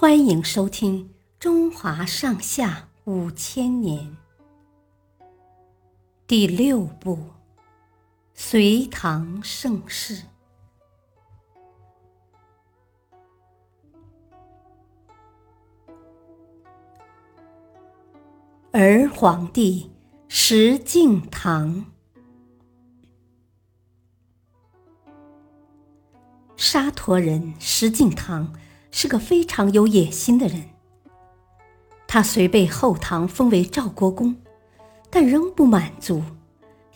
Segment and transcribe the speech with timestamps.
[0.00, 1.08] 欢迎收听
[1.40, 4.16] 《中华上下五千年》
[6.24, 7.16] 第六部
[8.32, 10.14] 《隋唐盛世》。
[18.70, 19.90] 儿皇帝
[20.28, 21.86] 石敬瑭，
[26.56, 28.46] 沙陀人石敬瑭。
[28.90, 30.70] 是个非常有野心的人。
[32.06, 34.36] 他虽被后唐封为赵国公，
[35.10, 36.22] 但仍不满足，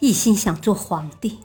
[0.01, 1.41] 一心想做皇帝。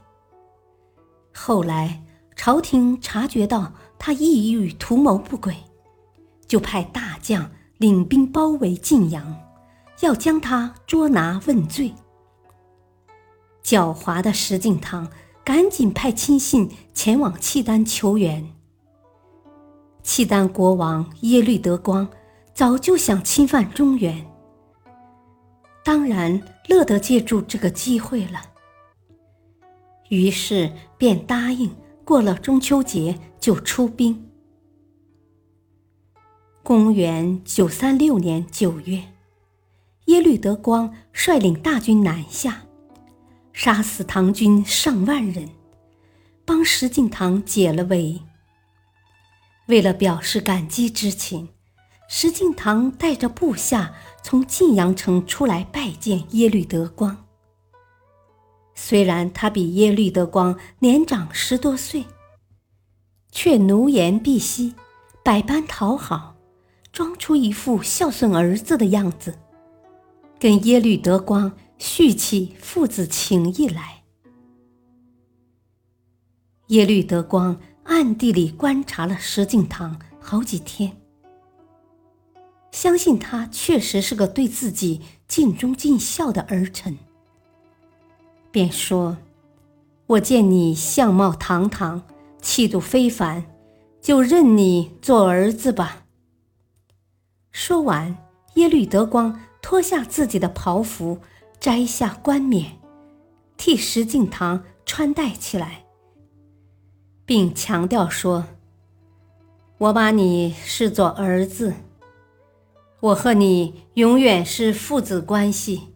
[1.33, 2.01] 后来
[2.35, 5.55] 朝廷察觉到他意欲图谋不轨，
[6.47, 9.35] 就派大将领兵包围晋阳，
[9.99, 11.93] 要将他捉拿问罪。
[13.63, 15.07] 狡猾的石敬瑭
[15.43, 18.53] 赶紧派亲信前往契丹求援。
[20.07, 22.07] 契丹国王耶律德光
[22.53, 24.25] 早就想侵犯中原，
[25.83, 28.41] 当然乐得借助这个机会了，
[30.07, 34.29] 于是便答应过了中秋节就出兵。
[36.63, 39.03] 公元九三六年九月，
[40.05, 42.61] 耶律德光率领大军南下，
[43.51, 45.49] 杀死唐军上万人，
[46.45, 48.21] 帮石敬瑭解了围。
[49.67, 51.49] 为了表示感激之情，
[52.07, 57.25] 石敬瑭带着部下从晋阳城出来拜见耶律德光。
[58.73, 62.05] 虽然他比耶律德光年长十多岁，
[63.29, 64.73] 却奴颜婢膝，
[65.21, 66.37] 百般讨好，
[66.93, 69.37] 装出一副孝顺儿子的样子，
[70.39, 74.03] 跟耶律德光叙起父子情谊来。
[76.67, 77.59] 耶律德光。
[77.87, 80.97] 暗地里观察了石敬瑭好几天，
[82.69, 86.97] 相信他确实是个对自己尽忠尽孝的儿臣，
[88.51, 89.17] 便说
[90.05, 92.03] ：“我见你相貌堂堂，
[92.41, 93.45] 气度非凡，
[94.01, 96.03] 就认你做儿子吧。”
[97.53, 98.17] 说完，
[98.55, 101.19] 耶律德光脱下自己的袍服，
[101.57, 102.79] 摘下冠冕，
[103.55, 105.86] 替石敬瑭穿戴起来。
[107.27, 108.45] 并强调说
[109.79, 111.73] ：“我把你视作儿子，
[113.01, 115.89] 我和你永远是父子关系。”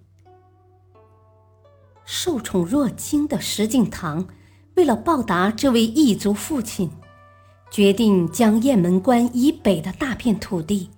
[2.03, 4.27] 受宠若惊的石敬瑭，
[4.75, 6.91] 为了报答这位异族父亲，
[7.71, 10.89] 决定将雁门关以北的大片土地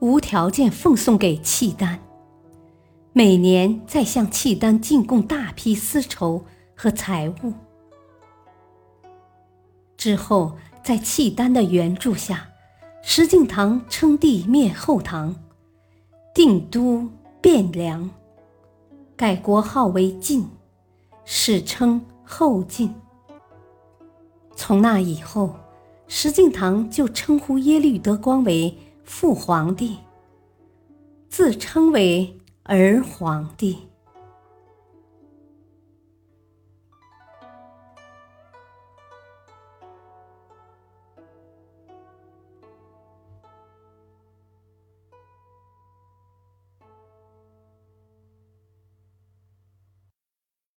[0.00, 1.98] 无条件奉送给契丹，
[3.14, 6.44] 每年再向契丹进贡大批丝绸
[6.76, 7.54] 和财物。
[10.02, 12.48] 之后，在契丹的援助下，
[13.04, 15.32] 石敬瑭称帝灭后唐，
[16.34, 17.08] 定都
[17.40, 18.10] 汴梁，
[19.16, 20.44] 改国号为晋，
[21.24, 22.92] 史称后晋。
[24.56, 25.54] 从那以后，
[26.08, 29.98] 石敬瑭就称呼耶律德光为父皇帝，
[31.28, 33.78] 自称为儿皇帝。